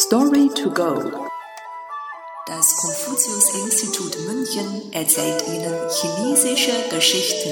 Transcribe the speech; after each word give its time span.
Story 0.00 0.48
to 0.54 0.70
go. 0.70 0.94
Das 2.46 2.76
Konfuzius-Institut 2.76 4.16
München 4.28 4.92
erzählt 4.92 5.42
Ihnen 5.48 5.74
chinesische 5.90 6.88
Geschichten. 6.88 7.50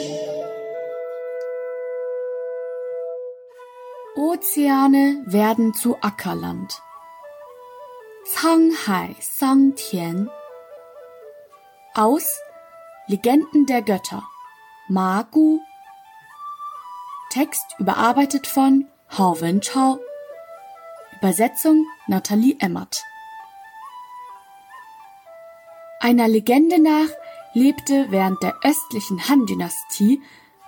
Ozeane 4.15 5.25
werden 5.27 5.75
zu 5.75 5.97
Ackerland. 6.01 6.81
Canghai 8.37 9.17
Sangtian 9.21 10.31
aus 11.95 12.39
Legenden 13.09 13.67
der 13.67 13.83
Götter 13.83 14.23
Ma 14.87 15.23
Gu 15.33 15.59
Text 17.31 17.67
überarbeitet 17.81 18.47
von 18.47 18.87
Hao 19.19 19.41
Wenchao 19.41 19.99
Übersetzung 21.19 21.87
Nathalie 22.07 22.57
Emmert. 22.61 23.03
Einer 26.01 26.29
Legende 26.29 26.81
nach 26.81 27.09
lebte 27.55 28.07
während 28.11 28.43
der 28.43 28.55
östlichen 28.63 29.29
Han-Dynastie 29.29 30.21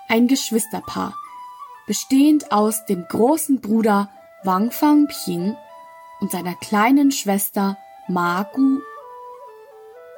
ein 0.08 0.26
Geschwisterpaar, 0.26 1.14
bestehend 1.86 2.50
aus 2.50 2.86
dem 2.86 3.04
großen 3.06 3.60
Bruder 3.60 4.10
Wang 4.42 4.70
Fangping 4.70 5.54
und 6.20 6.32
seiner 6.32 6.54
kleinen 6.54 7.12
Schwester 7.12 7.76
Ma 8.08 8.44
Gu. 8.44 8.80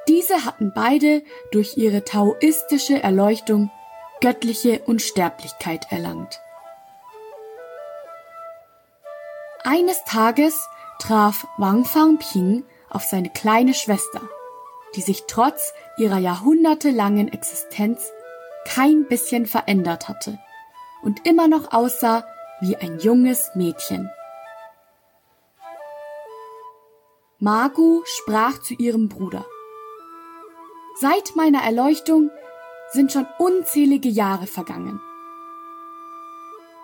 Diese 0.07 0.45
hatten 0.45 0.71
beide 0.73 1.23
durch 1.51 1.77
ihre 1.77 2.05
taoistische 2.05 3.03
Erleuchtung 3.03 3.69
göttliche 4.21 4.81
Unsterblichkeit 4.85 5.91
erlangt. 5.91 6.39
Eines 9.63 10.03
Tages 10.05 10.67
traf 10.97 11.45
Wang 11.57 11.85
Fangping 11.85 12.63
auf 12.89 13.03
seine 13.03 13.29
kleine 13.29 13.75
Schwester, 13.75 14.21
die 14.95 15.01
sich 15.01 15.25
trotz 15.27 15.73
ihrer 15.97 16.17
jahrhundertelangen 16.17 17.31
Existenz 17.31 18.11
kein 18.65 19.07
bisschen 19.07 19.45
verändert 19.45 20.09
hatte 20.09 20.39
und 21.03 21.27
immer 21.27 21.47
noch 21.47 21.73
aussah 21.73 22.25
wie 22.59 22.75
ein 22.75 22.99
junges 22.99 23.51
Mädchen. 23.53 24.09
Magu 27.37 28.01
sprach 28.05 28.59
zu 28.61 28.73
ihrem 28.73 29.09
Bruder. 29.09 29.45
Seit 30.99 31.35
meiner 31.35 31.61
Erleuchtung 31.63 32.31
sind 32.91 33.11
schon 33.11 33.27
unzählige 33.37 34.09
Jahre 34.09 34.47
vergangen. 34.47 34.99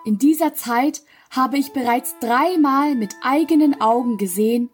In 0.04 0.18
dieser 0.18 0.54
Zeit 0.54 1.02
habe 1.30 1.58
ich 1.58 1.72
bereits 1.72 2.18
dreimal 2.20 2.94
mit 2.94 3.14
eigenen 3.22 3.80
Augen 3.80 4.16
gesehen, 4.16 4.70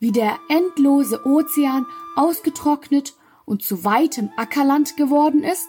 wie 0.00 0.12
der 0.12 0.38
endlose 0.48 1.24
Ozean 1.24 1.86
ausgetrocknet 2.16 3.14
und 3.44 3.62
zu 3.62 3.84
weitem 3.84 4.30
Ackerland 4.36 4.96
geworden 4.96 5.42
ist 5.42 5.68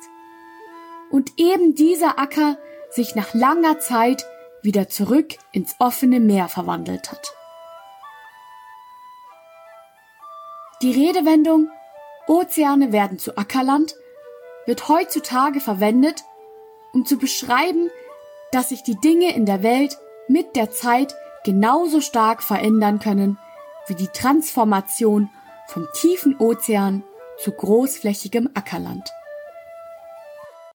und 1.09 1.33
eben 1.37 1.75
dieser 1.75 2.19
Acker 2.19 2.57
sich 2.89 3.15
nach 3.15 3.33
langer 3.33 3.79
Zeit 3.79 4.25
wieder 4.61 4.89
zurück 4.89 5.35
ins 5.52 5.75
offene 5.80 6.19
Meer 6.19 6.47
verwandelt 6.47 7.11
hat. 7.11 7.35
Die 10.81 10.91
Redewendung 10.91 11.69
Ozeane 12.27 12.91
werden 12.91 13.19
zu 13.19 13.37
Ackerland 13.37 13.95
wird 14.65 14.89
heutzutage 14.89 15.59
verwendet, 15.59 16.23
um 16.91 17.05
zu 17.05 17.17
beschreiben, 17.17 17.89
dass 18.56 18.70
sich 18.70 18.84
die 18.84 18.95
Dinge 18.95 19.36
in 19.36 19.45
der 19.45 19.64
Welt 19.64 19.98
mit 20.30 20.56
der 20.56 20.72
Zeit 20.72 21.14
genauso 21.44 22.00
stark 22.00 22.42
verändern 22.42 23.00
können 23.00 23.38
wie 23.88 23.95
die 23.95 24.08
Transformation 24.08 25.30
vom 25.67 25.86
tiefen 25.94 26.38
Ozean 26.39 27.03
zu 27.38 27.52
großflächigem 27.52 28.50
Ackerland. 28.53 29.11